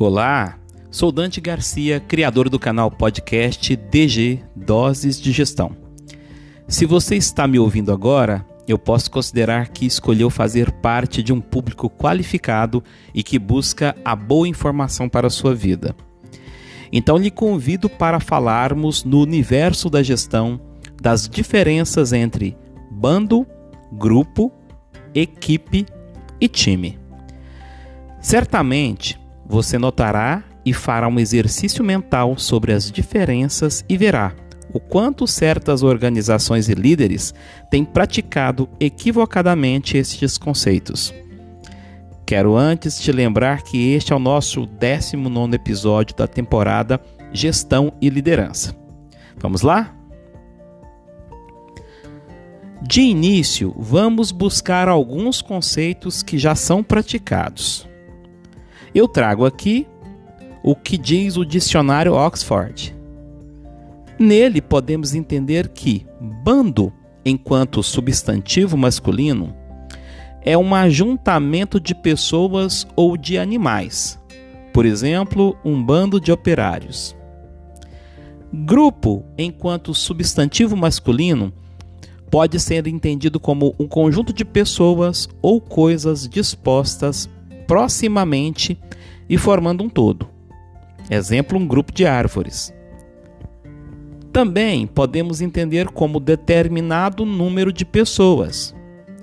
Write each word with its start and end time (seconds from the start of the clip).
Olá, 0.00 0.56
sou 0.92 1.10
Dante 1.10 1.40
Garcia, 1.40 1.98
criador 1.98 2.48
do 2.48 2.56
canal 2.56 2.88
podcast 2.88 3.74
DG 3.74 4.38
Doses 4.54 5.20
de 5.20 5.32
Gestão. 5.32 5.76
Se 6.68 6.86
você 6.86 7.16
está 7.16 7.48
me 7.48 7.58
ouvindo 7.58 7.90
agora, 7.90 8.46
eu 8.68 8.78
posso 8.78 9.10
considerar 9.10 9.70
que 9.70 9.84
escolheu 9.84 10.30
fazer 10.30 10.70
parte 10.70 11.20
de 11.20 11.32
um 11.32 11.40
público 11.40 11.90
qualificado 11.90 12.80
e 13.12 13.24
que 13.24 13.40
busca 13.40 13.96
a 14.04 14.14
boa 14.14 14.46
informação 14.46 15.08
para 15.08 15.26
a 15.26 15.30
sua 15.30 15.52
vida. 15.52 15.96
Então 16.92 17.16
lhe 17.16 17.28
convido 17.30 17.90
para 17.90 18.20
falarmos 18.20 19.02
no 19.02 19.20
universo 19.20 19.90
da 19.90 20.00
gestão 20.00 20.60
das 21.02 21.28
diferenças 21.28 22.12
entre 22.12 22.56
bando, 22.88 23.44
grupo, 23.90 24.52
equipe 25.12 25.84
e 26.40 26.46
time. 26.46 26.96
Certamente 28.20 29.18
você 29.48 29.78
notará 29.78 30.42
e 30.64 30.72
fará 30.72 31.08
um 31.08 31.18
exercício 31.18 31.82
mental 31.82 32.36
sobre 32.38 32.72
as 32.72 32.90
diferenças 32.90 33.84
e 33.88 33.96
verá 33.96 34.34
o 34.72 34.78
quanto 34.78 35.26
certas 35.26 35.82
organizações 35.82 36.68
e 36.68 36.74
líderes 36.74 37.34
têm 37.70 37.84
praticado 37.84 38.68
equivocadamente 38.78 39.96
estes 39.96 40.36
conceitos. 40.36 41.12
Quero 42.26 42.56
antes 42.56 43.00
te 43.00 43.10
lembrar 43.10 43.62
que 43.62 43.92
este 43.92 44.12
é 44.12 44.16
o 44.16 44.18
nosso 44.18 44.66
19 44.66 45.54
episódio 45.54 46.14
da 46.14 46.26
temporada 46.26 47.00
Gestão 47.32 47.92
e 48.00 48.10
Liderança. 48.10 48.76
Vamos 49.38 49.62
lá? 49.62 49.94
De 52.82 53.00
início, 53.00 53.74
vamos 53.78 54.30
buscar 54.30 54.88
alguns 54.88 55.40
conceitos 55.40 56.22
que 56.22 56.38
já 56.38 56.54
são 56.54 56.82
praticados. 56.82 57.88
Eu 58.94 59.06
trago 59.06 59.44
aqui 59.44 59.86
o 60.62 60.74
que 60.74 60.98
diz 60.98 61.36
o 61.36 61.44
dicionário 61.44 62.14
Oxford. 62.14 62.94
Nele 64.18 64.60
podemos 64.60 65.14
entender 65.14 65.68
que 65.68 66.06
bando, 66.44 66.92
enquanto 67.24 67.82
substantivo 67.82 68.76
masculino, 68.76 69.54
é 70.42 70.56
um 70.56 70.74
ajuntamento 70.74 71.78
de 71.78 71.94
pessoas 71.94 72.86
ou 72.96 73.16
de 73.16 73.38
animais. 73.38 74.18
Por 74.72 74.86
exemplo, 74.86 75.56
um 75.64 75.82
bando 75.82 76.20
de 76.20 76.32
operários. 76.32 77.16
Grupo, 78.52 79.24
enquanto 79.36 79.94
substantivo 79.94 80.76
masculino, 80.76 81.52
pode 82.30 82.58
ser 82.58 82.86
entendido 82.86 83.38
como 83.38 83.74
um 83.78 83.86
conjunto 83.86 84.32
de 84.32 84.44
pessoas 84.44 85.28
ou 85.42 85.60
coisas 85.60 86.28
dispostas 86.28 87.28
proximamente 87.68 88.80
e 89.28 89.36
formando 89.36 89.84
um 89.84 89.90
todo. 89.90 90.26
Exemplo, 91.10 91.58
um 91.58 91.66
grupo 91.66 91.92
de 91.92 92.06
árvores. 92.06 92.74
Também 94.32 94.86
podemos 94.86 95.40
entender 95.40 95.88
como 95.88 96.18
determinado 96.18 97.24
número 97.26 97.72
de 97.72 97.84
pessoas. 97.84 98.74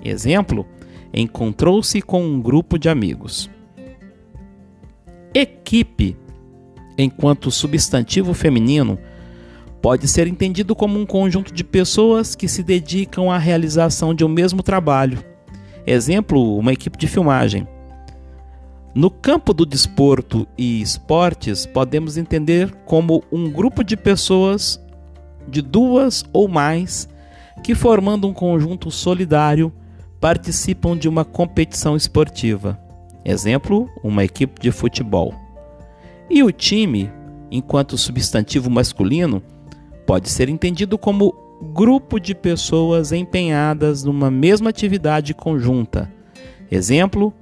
Exemplo, 0.02 0.64
encontrou-se 1.12 2.00
com 2.00 2.24
um 2.24 2.40
grupo 2.40 2.78
de 2.78 2.88
amigos. 2.88 3.50
Equipe, 5.34 6.16
enquanto 6.96 7.50
substantivo 7.50 8.32
feminino, 8.32 8.98
pode 9.82 10.06
ser 10.06 10.28
entendido 10.28 10.74
como 10.74 10.98
um 10.98 11.06
conjunto 11.06 11.52
de 11.52 11.64
pessoas 11.64 12.34
que 12.34 12.46
se 12.46 12.62
dedicam 12.62 13.30
à 13.30 13.38
realização 13.38 14.14
de 14.14 14.24
um 14.24 14.28
mesmo 14.28 14.62
trabalho. 14.62 15.18
Exemplo, 15.86 16.56
uma 16.56 16.72
equipe 16.72 16.96
de 16.96 17.06
filmagem. 17.06 17.66
No 18.96 19.10
campo 19.10 19.52
do 19.52 19.66
desporto 19.66 20.48
e 20.56 20.80
esportes, 20.80 21.66
podemos 21.66 22.16
entender 22.16 22.74
como 22.86 23.22
um 23.30 23.50
grupo 23.50 23.84
de 23.84 23.94
pessoas 23.94 24.82
de 25.46 25.60
duas 25.60 26.24
ou 26.32 26.48
mais 26.48 27.06
que, 27.62 27.74
formando 27.74 28.26
um 28.26 28.32
conjunto 28.32 28.90
solidário, 28.90 29.70
participam 30.18 30.96
de 30.96 31.10
uma 31.10 31.26
competição 31.26 31.94
esportiva. 31.94 32.80
Exemplo, 33.22 33.86
uma 34.02 34.24
equipe 34.24 34.58
de 34.58 34.72
futebol. 34.72 35.34
E 36.30 36.42
o 36.42 36.50
time, 36.50 37.12
enquanto 37.50 37.98
substantivo 37.98 38.70
masculino, 38.70 39.42
pode 40.06 40.30
ser 40.30 40.48
entendido 40.48 40.96
como 40.96 41.34
grupo 41.74 42.18
de 42.18 42.34
pessoas 42.34 43.12
empenhadas 43.12 44.04
numa 44.04 44.30
mesma 44.30 44.70
atividade 44.70 45.34
conjunta. 45.34 46.10
Exemplo, 46.70 47.34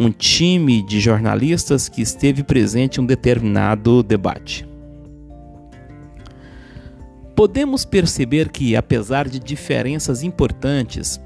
um 0.00 0.10
time 0.10 0.80
de 0.80 0.98
jornalistas 0.98 1.86
que 1.86 2.00
esteve 2.00 2.42
presente 2.42 2.98
em 2.98 3.02
um 3.02 3.06
determinado 3.06 4.02
debate. 4.02 4.66
Podemos 7.36 7.84
perceber 7.84 8.48
que, 8.48 8.74
apesar 8.74 9.28
de 9.28 9.38
diferenças 9.38 10.22
importantes, 10.22 11.20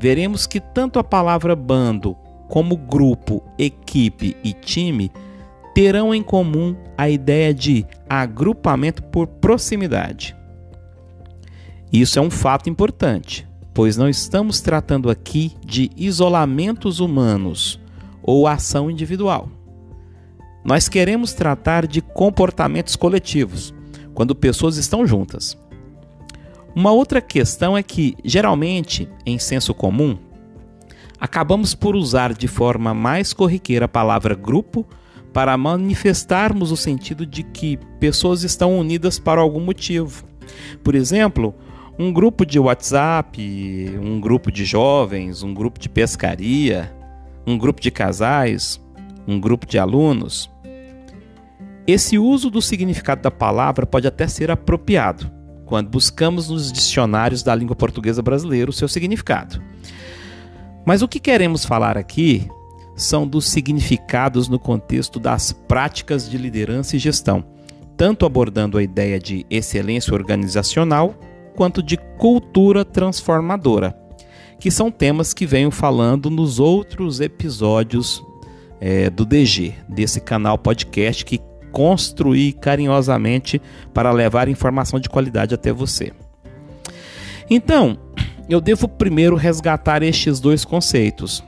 veremos 0.00 0.46
que 0.46 0.58
tanto 0.58 0.98
a 0.98 1.04
palavra 1.04 1.54
bando 1.54 2.16
como 2.48 2.78
grupo, 2.78 3.42
equipe 3.58 4.34
e 4.42 4.54
time 4.54 5.12
terão 5.74 6.14
em 6.14 6.22
comum 6.22 6.74
a 6.96 7.10
ideia 7.10 7.52
de 7.52 7.84
agrupamento 8.08 9.02
por 9.02 9.26
proximidade. 9.26 10.34
Isso 11.92 12.18
é 12.18 12.22
um 12.22 12.30
fato 12.30 12.70
importante, 12.70 13.46
pois 13.74 13.98
não 13.98 14.08
estamos 14.08 14.62
tratando 14.62 15.10
aqui 15.10 15.52
de 15.62 15.90
isolamentos 15.94 17.00
humanos 17.00 17.83
ou 18.24 18.48
ação 18.48 18.90
individual. 18.90 19.48
Nós 20.64 20.88
queremos 20.88 21.34
tratar 21.34 21.86
de 21.86 22.00
comportamentos 22.00 22.96
coletivos, 22.96 23.74
quando 24.14 24.34
pessoas 24.34 24.78
estão 24.78 25.06
juntas. 25.06 25.58
Uma 26.74 26.90
outra 26.90 27.20
questão 27.20 27.76
é 27.76 27.82
que, 27.82 28.16
geralmente, 28.24 29.08
em 29.26 29.38
senso 29.38 29.74
comum, 29.74 30.16
acabamos 31.20 31.74
por 31.74 31.94
usar 31.94 32.32
de 32.32 32.48
forma 32.48 32.94
mais 32.94 33.32
corriqueira 33.32 33.84
a 33.84 33.88
palavra 33.88 34.34
grupo 34.34 34.86
para 35.32 35.56
manifestarmos 35.56 36.72
o 36.72 36.76
sentido 36.76 37.26
de 37.26 37.42
que 37.42 37.76
pessoas 38.00 38.42
estão 38.42 38.78
unidas 38.78 39.18
para 39.18 39.40
algum 39.40 39.60
motivo. 39.60 40.24
Por 40.82 40.94
exemplo, 40.94 41.54
um 41.98 42.12
grupo 42.12 42.46
de 42.46 42.58
WhatsApp, 42.58 43.98
um 44.00 44.20
grupo 44.20 44.50
de 44.50 44.64
jovens, 44.64 45.42
um 45.42 45.52
grupo 45.52 45.78
de 45.78 45.88
pescaria, 45.88 46.92
um 47.46 47.58
grupo 47.58 47.80
de 47.80 47.90
casais, 47.90 48.80
um 49.26 49.40
grupo 49.40 49.66
de 49.66 49.78
alunos. 49.78 50.50
Esse 51.86 52.18
uso 52.18 52.50
do 52.50 52.62
significado 52.62 53.22
da 53.22 53.30
palavra 53.30 53.86
pode 53.86 54.06
até 54.06 54.26
ser 54.26 54.50
apropriado 54.50 55.30
quando 55.66 55.90
buscamos 55.90 56.48
nos 56.48 56.70
dicionários 56.70 57.42
da 57.42 57.54
língua 57.54 57.76
portuguesa 57.76 58.22
brasileira 58.22 58.70
o 58.70 58.72
seu 58.72 58.88
significado. 58.88 59.62
Mas 60.86 61.02
o 61.02 61.08
que 61.08 61.18
queremos 61.18 61.64
falar 61.64 61.96
aqui 61.96 62.48
são 62.94 63.26
dos 63.26 63.48
significados 63.48 64.48
no 64.48 64.58
contexto 64.58 65.18
das 65.18 65.52
práticas 65.52 66.28
de 66.28 66.38
liderança 66.38 66.96
e 66.96 66.98
gestão, 66.98 67.44
tanto 67.96 68.26
abordando 68.26 68.78
a 68.78 68.82
ideia 68.82 69.18
de 69.18 69.46
excelência 69.50 70.14
organizacional 70.14 71.14
quanto 71.56 71.82
de 71.82 71.96
cultura 72.18 72.84
transformadora, 72.84 73.96
que 74.64 74.70
são 74.70 74.90
temas 74.90 75.34
que 75.34 75.44
venho 75.44 75.70
falando 75.70 76.30
nos 76.30 76.58
outros 76.58 77.20
episódios 77.20 78.24
é, 78.80 79.10
do 79.10 79.26
DG, 79.26 79.74
desse 79.86 80.22
canal 80.22 80.56
podcast 80.56 81.22
que 81.22 81.38
construí 81.70 82.50
carinhosamente 82.50 83.60
para 83.92 84.10
levar 84.10 84.48
informação 84.48 84.98
de 84.98 85.10
qualidade 85.10 85.54
até 85.54 85.70
você. 85.70 86.14
Então, 87.50 87.98
eu 88.48 88.58
devo 88.58 88.88
primeiro 88.88 89.36
resgatar 89.36 90.02
estes 90.02 90.40
dois 90.40 90.64
conceitos, 90.64 91.44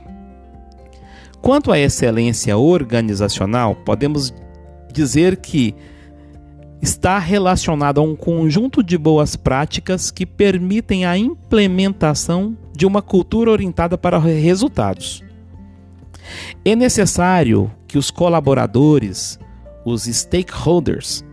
Quanto 1.41 1.71
à 1.71 1.79
excelência 1.79 2.55
organizacional, 2.55 3.73
podemos 3.73 4.31
dizer 4.93 5.37
que 5.37 5.73
está 6.83 7.17
relacionado 7.17 7.99
a 7.99 8.03
um 8.03 8.15
conjunto 8.15 8.83
de 8.83 8.95
boas 8.95 9.35
práticas 9.35 10.11
que 10.11 10.25
permitem 10.25 11.05
a 11.05 11.17
implementação 11.17 12.55
de 12.77 12.85
uma 12.85 13.01
cultura 13.01 13.49
orientada 13.49 13.97
para 13.97 14.19
resultados. 14.19 15.23
É 16.63 16.75
necessário 16.75 17.71
que 17.87 17.97
os 17.97 18.11
colaboradores, 18.11 19.39
os 19.83 20.03
stakeholders, 20.03 21.25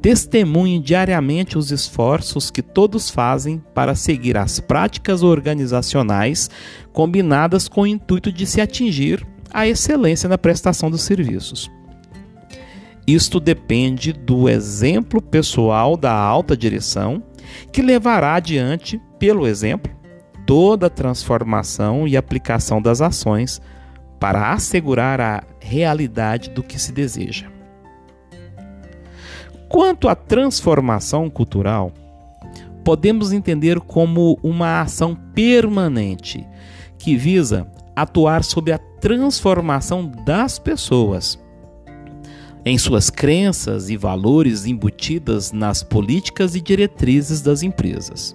testemunhem 0.00 0.80
diariamente 0.80 1.58
os 1.58 1.70
esforços 1.70 2.50
que 2.50 2.62
todos 2.62 3.10
fazem 3.10 3.62
para 3.74 3.94
seguir 3.94 4.38
as 4.38 4.58
práticas 4.58 5.22
organizacionais 5.22 6.48
combinadas 6.92 7.68
com 7.68 7.82
o 7.82 7.86
intuito 7.86 8.32
de 8.32 8.46
se 8.46 8.60
atingir 8.60 9.26
a 9.52 9.68
excelência 9.68 10.28
na 10.28 10.38
prestação 10.38 10.90
dos 10.90 11.02
serviços. 11.02 11.70
Isto 13.06 13.38
depende 13.38 14.12
do 14.12 14.48
exemplo 14.48 15.20
pessoal 15.20 15.96
da 15.96 16.12
alta 16.12 16.56
direção, 16.56 17.22
que 17.72 17.82
levará 17.82 18.34
adiante, 18.34 19.00
pelo 19.18 19.46
exemplo, 19.46 19.95
toda 20.46 20.86
a 20.86 20.90
transformação 20.90 22.06
e 22.06 22.16
aplicação 22.16 22.80
das 22.80 23.02
ações 23.02 23.60
para 24.18 24.52
assegurar 24.52 25.20
a 25.20 25.42
realidade 25.60 26.50
do 26.50 26.62
que 26.62 26.78
se 26.78 26.92
deseja. 26.92 27.48
Quanto 29.68 30.08
à 30.08 30.14
transformação 30.14 31.28
cultural, 31.28 31.92
podemos 32.84 33.32
entender 33.32 33.80
como 33.80 34.38
uma 34.42 34.80
ação 34.80 35.16
permanente 35.34 36.46
que 36.98 37.16
visa 37.16 37.66
atuar 37.94 38.44
sobre 38.44 38.72
a 38.72 38.78
transformação 38.78 40.06
das 40.24 40.58
pessoas 40.58 41.38
em 42.64 42.76
suas 42.78 43.10
crenças 43.10 43.90
e 43.90 43.96
valores 43.96 44.66
embutidas 44.66 45.52
nas 45.52 45.84
políticas 45.84 46.56
e 46.56 46.60
diretrizes 46.60 47.40
das 47.40 47.62
empresas. 47.62 48.34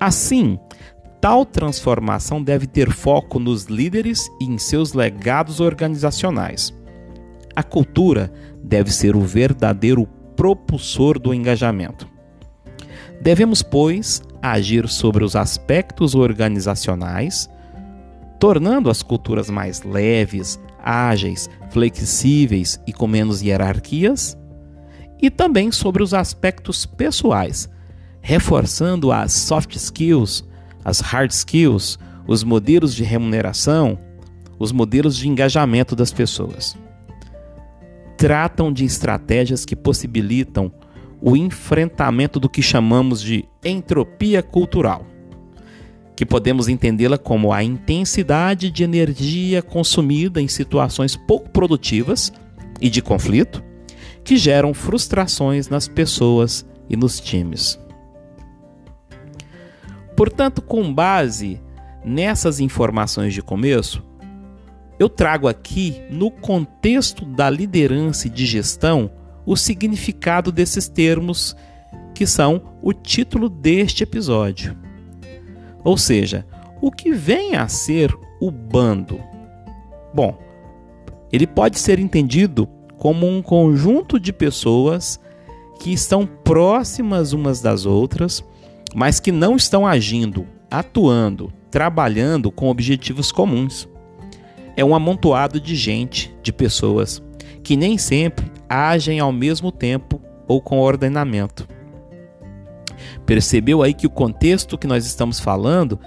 Assim, 0.00 0.58
tal 1.22 1.46
transformação 1.46 2.42
deve 2.42 2.66
ter 2.66 2.90
foco 2.90 3.38
nos 3.38 3.66
líderes 3.66 4.28
e 4.40 4.44
em 4.44 4.58
seus 4.58 4.92
legados 4.92 5.60
organizacionais. 5.60 6.74
A 7.54 7.62
cultura 7.62 8.32
deve 8.60 8.92
ser 8.92 9.14
o 9.14 9.20
verdadeiro 9.20 10.04
propulsor 10.34 11.20
do 11.20 11.32
engajamento. 11.32 12.08
Devemos, 13.20 13.62
pois, 13.62 14.20
agir 14.42 14.88
sobre 14.88 15.22
os 15.22 15.36
aspectos 15.36 16.16
organizacionais, 16.16 17.48
tornando 18.40 18.90
as 18.90 19.00
culturas 19.00 19.48
mais 19.48 19.84
leves, 19.84 20.58
ágeis, 20.82 21.48
flexíveis 21.70 22.80
e 22.84 22.92
com 22.92 23.06
menos 23.06 23.42
hierarquias, 23.42 24.36
e 25.20 25.30
também 25.30 25.70
sobre 25.70 26.02
os 26.02 26.14
aspectos 26.14 26.84
pessoais, 26.84 27.68
reforçando 28.20 29.12
as 29.12 29.32
soft 29.32 29.76
skills, 29.76 30.50
as 30.84 31.00
hard 31.00 31.30
skills, 31.30 31.98
os 32.26 32.44
modelos 32.44 32.94
de 32.94 33.04
remuneração, 33.04 33.98
os 34.58 34.72
modelos 34.72 35.16
de 35.16 35.28
engajamento 35.28 35.96
das 35.96 36.12
pessoas. 36.12 36.76
Tratam 38.16 38.72
de 38.72 38.84
estratégias 38.84 39.64
que 39.64 39.74
possibilitam 39.74 40.72
o 41.20 41.36
enfrentamento 41.36 42.38
do 42.38 42.48
que 42.48 42.62
chamamos 42.62 43.20
de 43.20 43.44
entropia 43.64 44.42
cultural 44.42 45.06
que 46.22 46.26
podemos 46.26 46.68
entendê-la 46.68 47.18
como 47.18 47.52
a 47.52 47.64
intensidade 47.64 48.70
de 48.70 48.84
energia 48.84 49.60
consumida 49.60 50.40
em 50.40 50.46
situações 50.46 51.16
pouco 51.16 51.50
produtivas 51.50 52.32
e 52.80 52.88
de 52.88 53.02
conflito, 53.02 53.60
que 54.22 54.36
geram 54.36 54.72
frustrações 54.72 55.68
nas 55.68 55.88
pessoas 55.88 56.64
e 56.88 56.96
nos 56.96 57.18
times. 57.18 57.76
Portanto, 60.16 60.60
com 60.60 60.92
base 60.92 61.60
nessas 62.04 62.60
informações 62.60 63.32
de 63.32 63.42
começo, 63.42 64.02
eu 64.98 65.08
trago 65.08 65.48
aqui, 65.48 66.00
no 66.10 66.30
contexto 66.30 67.24
da 67.24 67.50
liderança 67.50 68.26
e 68.26 68.30
de 68.30 68.46
gestão, 68.46 69.10
o 69.44 69.56
significado 69.56 70.52
desses 70.52 70.88
termos 70.88 71.56
que 72.14 72.26
são 72.26 72.62
o 72.80 72.92
título 72.92 73.48
deste 73.48 74.02
episódio. 74.02 74.76
Ou 75.82 75.96
seja, 75.96 76.46
o 76.80 76.90
que 76.90 77.12
vem 77.12 77.56
a 77.56 77.66
ser 77.66 78.16
o 78.40 78.50
bando? 78.50 79.20
Bom, 80.14 80.38
ele 81.32 81.46
pode 81.46 81.78
ser 81.78 81.98
entendido 81.98 82.68
como 82.98 83.26
um 83.26 83.42
conjunto 83.42 84.20
de 84.20 84.32
pessoas 84.32 85.18
que 85.80 85.92
estão 85.92 86.26
próximas 86.26 87.32
umas 87.32 87.60
das 87.60 87.86
outras, 87.86 88.44
mas 88.94 89.20
que 89.20 89.32
não 89.32 89.56
estão 89.56 89.86
agindo, 89.86 90.46
atuando, 90.70 91.52
trabalhando 91.70 92.50
com 92.50 92.68
objetivos 92.68 93.32
comuns. 93.32 93.88
É 94.76 94.84
um 94.84 94.94
amontoado 94.94 95.60
de 95.60 95.74
gente, 95.74 96.34
de 96.42 96.52
pessoas, 96.52 97.22
que 97.62 97.76
nem 97.76 97.96
sempre 97.98 98.50
agem 98.68 99.20
ao 99.20 99.32
mesmo 99.32 99.70
tempo 99.70 100.20
ou 100.48 100.60
com 100.60 100.80
ordenamento. 100.80 101.68
Percebeu 103.26 103.82
aí 103.82 103.94
que 103.94 104.06
o 104.06 104.10
contexto 104.10 104.78
que 104.78 104.86
nós 104.86 105.06
estamos 105.06 105.38
falando 105.38 105.98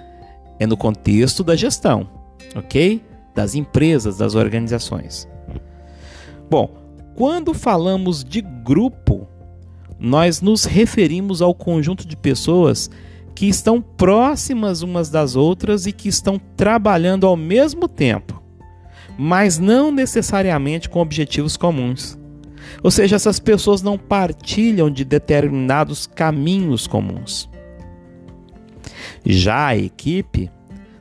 é 0.59 0.65
no 0.65 0.77
contexto 0.77 1.43
da 1.43 1.55
gestão, 1.55 2.09
ok? 2.55 3.03
Das 3.33 3.55
empresas, 3.55 4.17
das 4.17 4.35
organizações. 4.35 5.27
Bom, 6.49 6.69
quando 7.15 7.53
falamos 7.53 8.23
de 8.23 8.41
grupo, 8.41 9.24
nós 10.05 10.39
nos 10.39 10.65
referimos 10.65 11.41
ao 11.41 11.51
conjunto 11.51 12.07
de 12.07 12.15
pessoas 12.15 12.91
que 13.33 13.47
estão 13.47 13.81
próximas 13.81 14.83
umas 14.83 15.09
das 15.09 15.35
outras 15.35 15.87
e 15.87 15.91
que 15.91 16.07
estão 16.07 16.39
trabalhando 16.55 17.25
ao 17.25 17.35
mesmo 17.35 17.87
tempo, 17.87 18.39
mas 19.17 19.57
não 19.57 19.91
necessariamente 19.91 20.87
com 20.89 20.99
objetivos 20.99 21.57
comuns. 21.57 22.19
Ou 22.83 22.91
seja, 22.91 23.15
essas 23.15 23.39
pessoas 23.39 23.81
não 23.81 23.97
partilham 23.97 24.91
de 24.91 25.03
determinados 25.03 26.05
caminhos 26.05 26.85
comuns. 26.85 27.49
Já 29.25 29.69
a 29.69 29.77
equipe, 29.77 30.51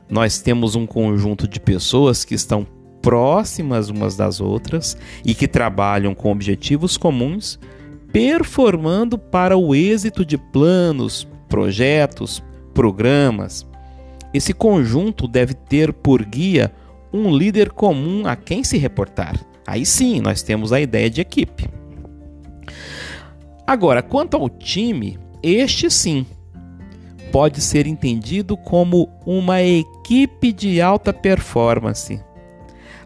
nós 0.09 0.41
temos 0.41 0.75
um 0.75 0.87
conjunto 0.87 1.47
de 1.47 1.59
pessoas 1.59 2.25
que 2.25 2.33
estão 2.33 2.65
próximas 3.03 3.87
umas 3.87 4.17
das 4.17 4.41
outras 4.41 4.97
e 5.23 5.35
que 5.35 5.47
trabalham 5.47 6.15
com 6.15 6.31
objetivos 6.31 6.97
comuns, 6.97 7.59
performando 8.15 9.17
para 9.17 9.57
o 9.57 9.75
êxito 9.75 10.23
de 10.23 10.37
planos, 10.37 11.27
projetos, 11.49 12.41
programas. 12.73 13.67
Esse 14.33 14.53
conjunto 14.53 15.27
deve 15.27 15.53
ter 15.53 15.91
por 15.91 16.23
guia 16.23 16.73
um 17.11 17.35
líder 17.35 17.71
comum 17.71 18.25
a 18.25 18.37
quem 18.37 18.63
se 18.63 18.77
reportar. 18.77 19.37
Aí 19.67 19.85
sim, 19.85 20.21
nós 20.21 20.41
temos 20.41 20.71
a 20.71 20.79
ideia 20.79 21.09
de 21.09 21.19
equipe. 21.19 21.67
Agora, 23.67 24.01
quanto 24.01 24.37
ao 24.37 24.47
time, 24.47 25.19
este 25.43 25.91
sim 25.91 26.25
pode 27.33 27.59
ser 27.59 27.85
entendido 27.85 28.55
como 28.55 29.09
uma 29.25 29.61
equipe 29.61 30.53
de 30.53 30.79
alta 30.79 31.11
performance. 31.11 32.17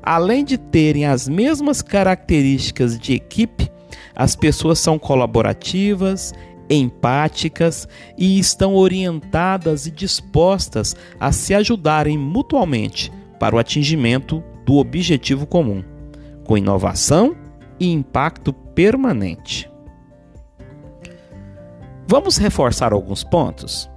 Além 0.03 0.45
de 0.45 0.59
terem 0.59 1.07
as 1.07 1.27
mesmas 1.27 1.81
características 1.81 2.99
de 2.99 3.15
equipe, 3.15 3.71
as 4.19 4.35
pessoas 4.35 4.79
são 4.79 4.99
colaborativas, 4.99 6.33
empáticas 6.69 7.87
e 8.17 8.37
estão 8.37 8.75
orientadas 8.75 9.87
e 9.87 9.91
dispostas 9.91 10.93
a 11.17 11.31
se 11.31 11.53
ajudarem 11.53 12.17
mutuamente 12.17 13.09
para 13.39 13.55
o 13.55 13.59
atingimento 13.59 14.43
do 14.65 14.75
objetivo 14.75 15.47
comum 15.47 15.81
com 16.43 16.57
inovação 16.57 17.33
e 17.79 17.89
impacto 17.89 18.51
permanente. 18.51 19.71
Vamos 22.05 22.35
reforçar 22.35 22.91
alguns 22.91 23.23
pontos? 23.23 23.89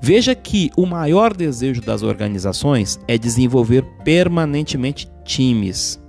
Veja 0.00 0.34
que 0.34 0.70
o 0.74 0.86
maior 0.86 1.36
desejo 1.36 1.82
das 1.82 2.02
organizações 2.02 2.98
é 3.06 3.18
desenvolver 3.18 3.84
permanentemente 4.04 5.06
times. 5.22 6.02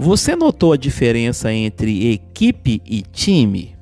Você 0.00 0.36
notou 0.36 0.72
a 0.72 0.76
diferença 0.76 1.52
entre 1.52 2.12
equipe 2.12 2.80
e 2.86 3.02
time? 3.02 3.74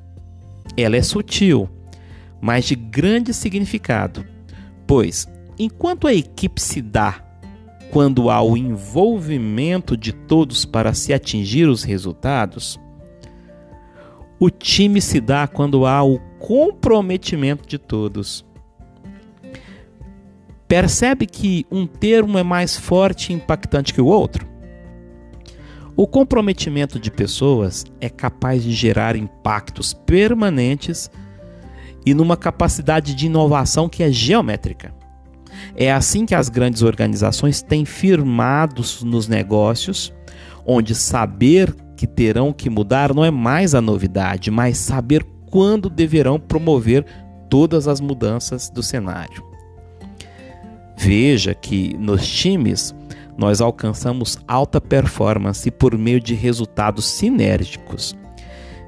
Ela 0.74 0.96
é 0.96 1.02
sutil, 1.02 1.68
mas 2.40 2.64
de 2.64 2.74
grande 2.74 3.34
significado, 3.34 4.24
pois 4.86 5.28
enquanto 5.58 6.06
a 6.06 6.14
equipe 6.14 6.58
se 6.58 6.80
dá 6.80 7.22
quando 7.90 8.30
há 8.30 8.40
o 8.40 8.56
envolvimento 8.56 9.94
de 9.94 10.10
todos 10.10 10.64
para 10.64 10.94
se 10.94 11.12
atingir 11.12 11.68
os 11.68 11.82
resultados, 11.82 12.80
o 14.40 14.48
time 14.48 15.02
se 15.02 15.20
dá 15.20 15.46
quando 15.46 15.84
há 15.84 16.02
o 16.02 16.18
comprometimento 16.38 17.68
de 17.68 17.76
todos. 17.76 18.42
Percebe 20.66 21.26
que 21.26 21.66
um 21.70 21.86
termo 21.86 22.38
é 22.38 22.42
mais 22.42 22.74
forte 22.74 23.32
e 23.32 23.36
impactante 23.36 23.92
que 23.92 24.00
o 24.00 24.06
outro? 24.06 24.55
O 25.96 26.06
comprometimento 26.06 27.00
de 27.00 27.10
pessoas 27.10 27.86
é 28.02 28.10
capaz 28.10 28.62
de 28.62 28.72
gerar 28.72 29.16
impactos 29.16 29.94
permanentes 29.94 31.10
e 32.04 32.12
numa 32.12 32.36
capacidade 32.36 33.14
de 33.14 33.26
inovação 33.26 33.88
que 33.88 34.02
é 34.02 34.12
geométrica. 34.12 34.94
É 35.74 35.90
assim 35.90 36.26
que 36.26 36.34
as 36.34 36.50
grandes 36.50 36.82
organizações 36.82 37.62
têm 37.62 37.86
firmados 37.86 39.02
nos 39.02 39.26
negócios, 39.26 40.12
onde 40.66 40.94
saber 40.94 41.74
que 41.96 42.06
terão 42.06 42.52
que 42.52 42.68
mudar 42.68 43.14
não 43.14 43.24
é 43.24 43.30
mais 43.30 43.74
a 43.74 43.80
novidade, 43.80 44.50
mas 44.50 44.76
saber 44.76 45.24
quando 45.50 45.88
deverão 45.88 46.38
promover 46.38 47.06
todas 47.48 47.88
as 47.88 48.02
mudanças 48.02 48.68
do 48.68 48.82
cenário. 48.82 49.42
Veja 50.98 51.54
que 51.54 51.96
nos 51.96 52.26
times 52.28 52.94
nós 53.36 53.60
alcançamos 53.60 54.38
alta 54.46 54.80
performance 54.80 55.70
por 55.70 55.96
meio 55.96 56.20
de 56.20 56.34
resultados 56.34 57.04
sinérgicos. 57.04 58.16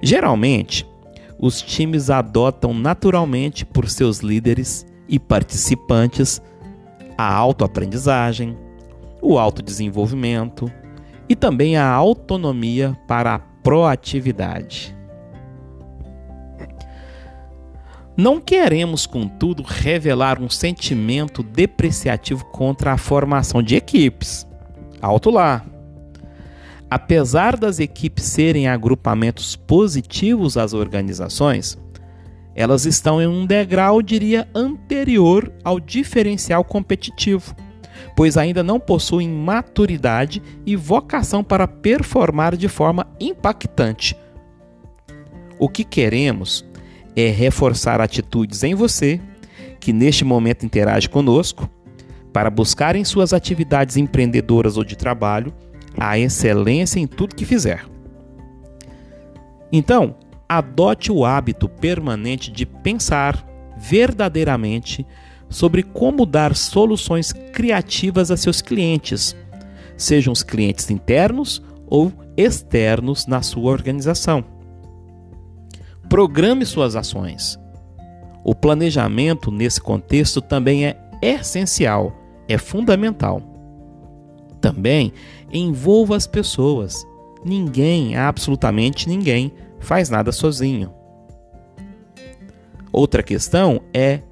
Geralmente, 0.03 0.87
os 1.39 1.63
times 1.63 2.11
adotam 2.11 2.75
naturalmente 2.75 3.65
por 3.65 3.89
seus 3.89 4.19
líderes 4.19 4.87
e 5.09 5.19
participantes 5.19 6.43
a 7.17 7.33
autoaprendizagem, 7.33 8.57
o 9.21 9.39
autodesenvolvimento 9.39 10.71
e 11.29 11.37
também 11.37 11.77
a 11.77 11.87
autonomia 11.87 12.97
para 13.07 13.35
a 13.35 13.39
proatividade. 13.39 14.98
Não 18.19 18.41
queremos, 18.41 19.07
contudo, 19.07 19.63
revelar 19.63 20.43
um 20.43 20.51
sentimento 20.51 21.41
depreciativo 21.41 22.45
contra 22.47 22.93
a 22.93 22.99
formação 22.99 23.63
de 23.63 23.77
equipes. 23.77 24.45
Alto 25.01 25.31
lá! 25.31 25.65
Apesar 26.91 27.57
das 27.57 27.79
equipes 27.79 28.25
serem 28.25 28.67
agrupamentos 28.67 29.55
positivos 29.55 30.57
às 30.57 30.73
organizações, 30.73 31.79
elas 32.57 32.87
estão 32.87 33.23
em 33.23 33.29
um 33.29 33.47
degrau, 33.47 34.03
diria, 34.03 34.49
anterior 34.53 35.53
ao 35.63 35.79
diferencial 35.79 36.65
competitivo, 36.65 37.55
pois 38.17 38.37
ainda 38.37 38.65
não 38.65 38.81
possuem 38.81 39.29
maturidade 39.29 40.43
e 40.67 40.75
vocação 40.75 41.45
para 41.45 41.69
performar 41.69 42.57
de 42.57 42.67
forma 42.67 43.07
impactante. 43.21 44.17
O 45.57 45.69
que 45.69 45.85
queremos 45.85 46.68
é 47.21 47.31
reforçar 47.31 48.01
atitudes 48.01 48.63
em 48.63 48.75
você 48.75 49.21
que 49.81 49.93
neste 49.93 50.25
momento 50.25 50.65
interage 50.65 51.09
conosco 51.09 51.69
para 52.33 52.51
buscar 52.51 52.95
em 52.95 53.05
suas 53.05 53.33
atividades 53.33 53.97
empreendedoras 53.97 54.77
ou 54.77 54.85
de 54.85 54.97
trabalho 54.97 55.53
a 55.97 56.19
excelência 56.19 57.01
em 57.01 57.07
tudo 57.07 57.35
que 57.35 57.45
fizer. 57.45 57.85
Então, 59.73 60.15
adote 60.49 61.11
o 61.11 61.25
hábito 61.25 61.69
permanente 61.69 62.53
de 62.53 62.65
pensar 62.65 63.45
verdadeiramente 63.77 65.05
sobre 65.51 65.83
como 65.83 66.25
dar 66.25 66.55
soluções 66.55 67.33
criativas 67.33 68.31
a 68.31 68.37
seus 68.37 68.63
clientes, 68.63 69.35
sejam 69.97 70.33
os 70.33 70.43
clientes 70.43 70.91
internos 70.91 71.63
ou 71.87 72.13
externos 72.37 73.27
na 73.27 73.43
sua 73.43 73.73
organização. 73.73 74.58
Programe 76.09 76.65
suas 76.65 76.97
ações. 76.97 77.59
O 78.43 78.55
planejamento 78.55 79.51
nesse 79.51 79.81
contexto 79.81 80.41
também 80.41 80.87
é 80.87 80.97
essencial, 81.21 82.17
é 82.49 82.57
fundamental. 82.57 83.43
Também 84.61 85.13
envolva 85.53 86.17
as 86.17 86.27
pessoas. 86.27 87.07
Ninguém, 87.45 88.17
absolutamente 88.17 89.09
ninguém, 89.09 89.53
faz 89.79 90.09
nada 90.09 90.33
sozinho. 90.33 90.93
Outra 92.91 93.23
questão 93.23 93.83
é 93.93 94.23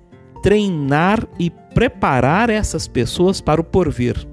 treinar 0.42 1.26
e 1.38 1.50
preparar 1.50 2.48
essas 2.48 2.88
pessoas 2.88 3.40
para 3.40 3.60
o 3.60 3.64
porvir. 3.64 4.26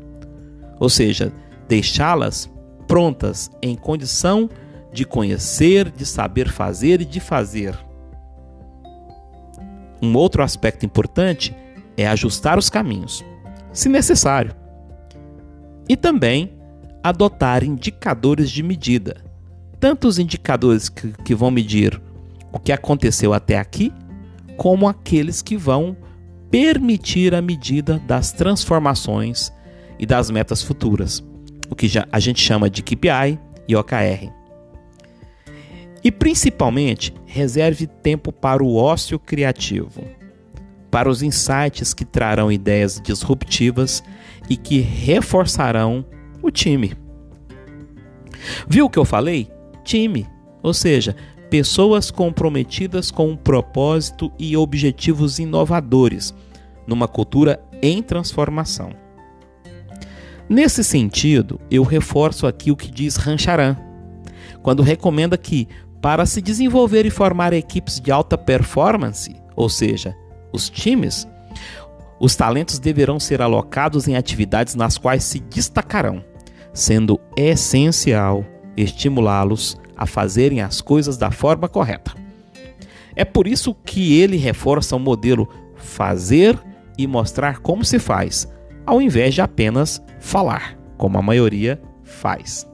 Ou 0.79 0.89
seja, 0.89 1.31
deixá-las 1.67 2.49
prontas 2.87 3.51
em 3.61 3.75
condição 3.75 4.47
de 4.47 4.62
de 4.93 5.05
conhecer, 5.05 5.89
de 5.89 6.05
saber 6.05 6.47
fazer 6.47 7.01
e 7.01 7.05
de 7.05 7.19
fazer. 7.19 7.77
Um 10.01 10.15
outro 10.15 10.43
aspecto 10.43 10.85
importante 10.85 11.55
é 11.97 12.07
ajustar 12.07 12.59
os 12.59 12.69
caminhos, 12.69 13.25
se 13.71 13.89
necessário, 13.89 14.55
e 15.89 15.97
também 15.97 16.53
adotar 17.03 17.63
indicadores 17.63 18.49
de 18.51 18.61
medida, 18.61 19.17
tanto 19.79 20.07
os 20.07 20.19
indicadores 20.19 20.87
que, 20.89 21.11
que 21.23 21.35
vão 21.35 21.49
medir 21.49 21.99
o 22.51 22.59
que 22.59 22.71
aconteceu 22.71 23.33
até 23.33 23.57
aqui, 23.57 23.91
como 24.55 24.87
aqueles 24.87 25.41
que 25.41 25.57
vão 25.57 25.97
permitir 26.51 27.33
a 27.33 27.41
medida 27.41 27.99
das 28.05 28.31
transformações 28.31 29.51
e 29.97 30.05
das 30.05 30.29
metas 30.29 30.61
futuras, 30.61 31.23
o 31.69 31.75
que 31.75 31.87
a 32.11 32.19
gente 32.19 32.39
chama 32.39 32.69
de 32.69 32.83
KPI 32.83 33.39
e 33.67 33.75
OKR. 33.75 34.42
E 36.03 36.11
principalmente, 36.11 37.13
reserve 37.25 37.87
tempo 37.87 38.31
para 38.31 38.63
o 38.63 38.75
ócio 38.75 39.17
criativo, 39.17 40.03
para 40.91 41.09
os 41.09 41.23
insights 41.23 41.93
que 41.93 42.03
trarão 42.03 42.51
ideias 42.51 42.99
disruptivas 43.01 44.03
e 44.49 44.57
que 44.57 44.79
reforçarão 44.79 46.05
o 46.41 46.51
time. 46.51 46.93
Viu 48.67 48.85
o 48.85 48.89
que 48.89 48.99
eu 48.99 49.05
falei? 49.05 49.49
Time, 49.83 50.27
ou 50.61 50.73
seja, 50.73 51.15
pessoas 51.49 52.11
comprometidas 52.11 53.09
com 53.09 53.29
um 53.29 53.37
propósito 53.37 54.31
e 54.37 54.57
objetivos 54.57 55.39
inovadores, 55.39 56.33
numa 56.85 57.07
cultura 57.07 57.63
em 57.81 58.01
transformação. 58.01 58.89
Nesse 60.49 60.83
sentido, 60.83 61.61
eu 61.71 61.83
reforço 61.83 62.45
aqui 62.45 62.71
o 62.71 62.75
que 62.75 62.91
diz 62.91 63.15
Rancharan, 63.15 63.77
quando 64.61 64.83
recomenda 64.83 65.37
que 65.37 65.67
para 66.03 66.25
se 66.25 66.41
desenvolver 66.41 67.05
e 67.05 67.09
formar 67.09 67.53
equipes 67.53 67.97
de 67.97 68.11
alta 68.11 68.37
performance, 68.37 69.33
ou 69.55 69.69
seja, 69.69 70.13
os 70.51 70.69
times, 70.69 71.25
os 72.19 72.35
talentos 72.35 72.77
deverão 72.77 73.21
ser 73.21 73.41
alocados 73.41 74.05
em 74.05 74.17
atividades 74.17 74.75
nas 74.75 74.97
quais 74.97 75.23
se 75.23 75.39
destacarão, 75.39 76.21
sendo 76.73 77.17
essencial 77.37 78.45
estimulá-los 78.75 79.77
a 79.95 80.05
fazerem 80.05 80.59
as 80.59 80.81
coisas 80.81 81.15
da 81.15 81.31
forma 81.31 81.69
correta. 81.69 82.11
É 83.15 83.23
por 83.23 83.47
isso 83.47 83.73
que 83.73 84.19
ele 84.19 84.35
reforça 84.35 84.97
o 84.97 84.99
modelo 84.99 85.47
fazer 85.77 86.59
e 86.97 87.07
mostrar 87.07 87.59
como 87.59 87.85
se 87.85 87.97
faz, 87.97 88.45
ao 88.85 89.01
invés 89.01 89.33
de 89.33 89.41
apenas 89.41 90.03
falar, 90.19 90.77
como 90.97 91.17
a 91.17 91.21
maioria 91.21 91.81
faz. 92.03 92.67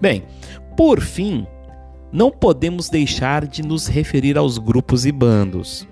Bem, 0.00 0.24
por 0.76 1.00
fim, 1.00 1.46
não 2.12 2.30
podemos 2.30 2.88
deixar 2.88 3.46
de 3.46 3.62
nos 3.62 3.86
referir 3.86 4.38
aos 4.38 4.58
grupos 4.58 5.04
e 5.04 5.12
bandos. 5.12 5.86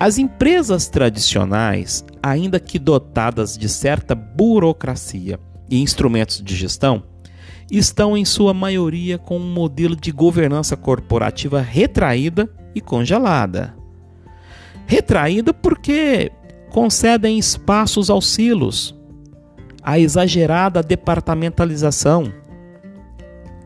As 0.00 0.16
empresas 0.16 0.88
tradicionais, 0.88 2.04
ainda 2.22 2.60
que 2.60 2.78
dotadas 2.78 3.58
de 3.58 3.68
certa 3.68 4.14
burocracia 4.14 5.38
e 5.68 5.82
instrumentos 5.82 6.42
de 6.42 6.54
gestão, 6.54 7.02
estão 7.70 8.16
em 8.16 8.24
sua 8.24 8.54
maioria 8.54 9.18
com 9.18 9.36
um 9.36 9.52
modelo 9.52 9.96
de 9.96 10.10
governança 10.10 10.76
corporativa 10.76 11.60
retraída 11.60 12.48
e 12.74 12.80
congelada. 12.80 13.74
Retraída 14.86 15.52
porque 15.52 16.32
concedem 16.70 17.38
espaços 17.38 18.08
aos 18.08 18.26
silos, 18.28 18.94
a 19.82 19.98
exagerada 19.98 20.82
departamentalização 20.82 22.32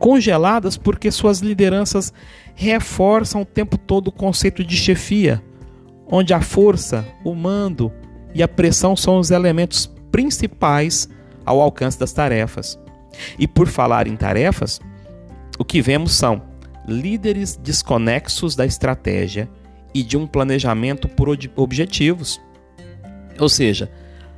congeladas 0.03 0.75
porque 0.75 1.09
suas 1.09 1.39
lideranças 1.39 2.11
reforçam 2.55 3.43
o 3.43 3.45
tempo 3.45 3.77
todo 3.77 4.09
o 4.09 4.11
conceito 4.11 4.61
de 4.61 4.75
chefia, 4.75 5.41
onde 6.05 6.33
a 6.33 6.41
força, 6.41 7.07
o 7.23 7.33
mando 7.33 7.89
e 8.35 8.43
a 8.43 8.47
pressão 8.49 8.97
são 8.97 9.17
os 9.17 9.31
elementos 9.31 9.89
principais 10.11 11.07
ao 11.45 11.61
alcance 11.61 11.97
das 11.97 12.11
tarefas. 12.11 12.77
E 13.39 13.47
por 13.47 13.65
falar 13.65 14.05
em 14.05 14.17
tarefas, 14.17 14.81
o 15.57 15.63
que 15.63 15.81
vemos 15.81 16.11
são 16.11 16.41
líderes 16.85 17.55
desconexos 17.55 18.57
da 18.57 18.65
estratégia 18.65 19.49
e 19.93 20.03
de 20.03 20.17
um 20.17 20.27
planejamento 20.27 21.07
por 21.07 21.29
objetivos, 21.55 22.41
ou 23.39 23.47
seja, 23.47 23.89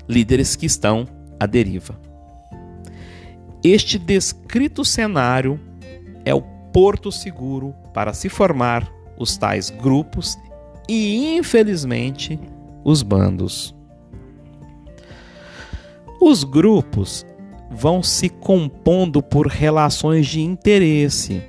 líderes 0.08 0.56
que 0.56 0.68
estão 0.68 1.08
à 1.40 1.48
deriva. 1.48 2.00
Este 3.68 3.98
descrito 3.98 4.86
cenário 4.86 5.60
é 6.24 6.36
o 6.36 6.42
porto 6.72 7.12
seguro 7.12 7.74
para 7.96 8.14
se 8.14 8.30
formar 8.30 8.88
os 9.18 9.38
tais 9.38 9.72
grupos 9.72 10.38
e, 10.88 11.36
infelizmente, 11.36 12.40
os 12.84 13.02
bandos. 13.02 13.76
Os 16.22 16.44
grupos 16.44 17.26
vão 17.72 18.04
se 18.04 18.30
compondo 18.30 19.24
por 19.24 19.48
relações 19.48 20.28
de 20.28 20.42
interesse 20.42 21.42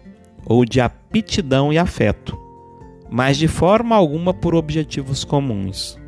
ou 0.47 0.65
de 0.65 0.81
aptidão 0.81 1.71
e 1.71 1.77
afeto, 1.77 2.35
mas 3.11 3.37
de 3.37 3.47
forma 3.47 3.95
alguma 3.95 4.33
por 4.33 4.55
objetivos 4.55 5.23
comuns. 5.23 5.99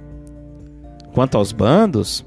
Quanto 1.12 1.36
aos 1.36 1.52
bandos, 1.52 2.24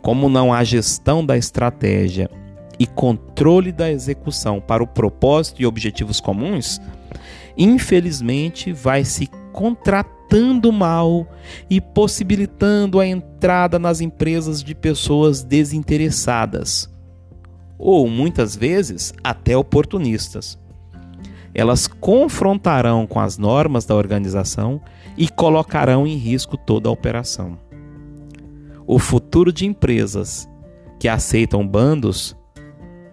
como 0.00 0.30
não 0.30 0.50
há 0.50 0.64
gestão 0.64 1.22
da 1.22 1.36
estratégia 1.36 2.30
e 2.78 2.86
controle 2.86 3.72
da 3.72 3.90
execução 3.90 4.60
para 4.60 4.82
o 4.82 4.86
propósito 4.86 5.62
e 5.62 5.66
objetivos 5.66 6.20
comuns, 6.20 6.80
infelizmente 7.56 8.72
vai 8.72 9.04
se 9.04 9.28
contratando 9.52 10.70
mal 10.70 11.26
e 11.70 11.80
possibilitando 11.80 13.00
a 13.00 13.06
entrada 13.06 13.78
nas 13.78 14.00
empresas 14.00 14.62
de 14.62 14.74
pessoas 14.74 15.42
desinteressadas, 15.42 16.90
ou 17.78 18.08
muitas 18.08 18.54
vezes 18.54 19.14
até 19.24 19.56
oportunistas. 19.56 20.58
Elas 21.54 21.86
confrontarão 21.86 23.06
com 23.06 23.18
as 23.18 23.38
normas 23.38 23.86
da 23.86 23.94
organização 23.94 24.78
e 25.16 25.26
colocarão 25.26 26.06
em 26.06 26.16
risco 26.16 26.58
toda 26.58 26.90
a 26.90 26.92
operação. 26.92 27.58
o 28.86 28.98
futuro 28.98 29.52
de 29.52 29.66
empresas 29.66 30.48
que 31.00 31.08
aceitam 31.08 31.66
bandos, 31.66 32.36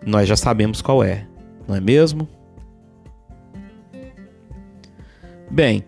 nós 0.06 0.28
já 0.28 0.36
sabemos 0.36 0.82
qual 0.82 1.04
é, 1.04 1.28
não 1.68 1.76
é 1.76 1.80
mesmo? 1.80 2.28
Bem, 5.50 5.84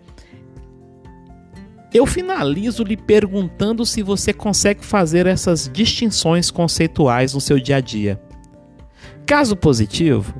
eu 1.94 2.06
finalizo 2.06 2.84
lhe 2.84 2.98
perguntando 2.98 3.86
se 3.86 4.04
você 4.04 4.34
consegue 4.34 4.86
fazer 4.86 5.26
essas 5.26 5.70
distinções 5.72 6.52
conceituais 6.52 7.34
no 7.34 7.42
seu 7.42 7.60
dia 7.60 7.78
a 7.78 7.80
dia. 7.80 8.22
Caso 9.26 9.56
positivo, 9.56 10.36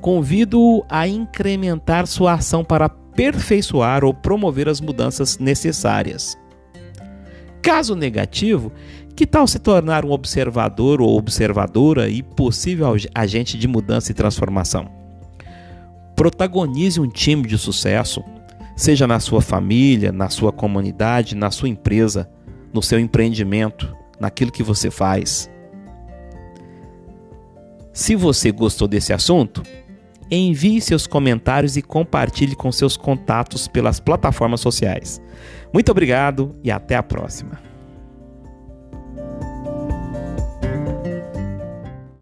convido-o 0.00 0.84
a 0.88 1.06
incrementar 1.06 2.06
sua 2.06 2.32
ação 2.32 2.64
para 2.64 2.86
aperfeiçoar 2.86 4.04
ou 4.04 4.12
promover 4.12 4.68
as 4.68 4.80
mudanças 4.80 5.38
necessárias. 5.38 6.36
Caso 7.62 7.94
negativo, 7.94 8.72
que 9.16 9.26
tal 9.26 9.46
se 9.46 9.58
tornar 9.58 10.04
um 10.04 10.10
observador 10.10 11.00
ou 11.00 11.16
observadora 11.16 12.06
e 12.06 12.22
possível 12.22 12.94
agente 13.14 13.56
de 13.56 13.66
mudança 13.66 14.12
e 14.12 14.14
transformação? 14.14 14.90
Protagonize 16.14 17.00
um 17.00 17.08
time 17.08 17.46
de 17.46 17.56
sucesso, 17.56 18.22
seja 18.76 19.06
na 19.06 19.18
sua 19.18 19.40
família, 19.40 20.12
na 20.12 20.28
sua 20.28 20.52
comunidade, 20.52 21.34
na 21.34 21.50
sua 21.50 21.68
empresa, 21.68 22.30
no 22.74 22.82
seu 22.82 23.00
empreendimento, 23.00 23.96
naquilo 24.20 24.52
que 24.52 24.62
você 24.62 24.90
faz. 24.90 25.50
Se 27.90 28.14
você 28.14 28.52
gostou 28.52 28.86
desse 28.86 29.14
assunto, 29.14 29.62
envie 30.30 30.78
seus 30.82 31.06
comentários 31.06 31.78
e 31.78 31.82
compartilhe 31.82 32.54
com 32.54 32.70
seus 32.70 32.98
contatos 32.98 33.66
pelas 33.66 33.98
plataformas 33.98 34.60
sociais. 34.60 35.22
Muito 35.72 35.90
obrigado 35.90 36.54
e 36.62 36.70
até 36.70 36.96
a 36.96 37.02
próxima. 37.02 37.65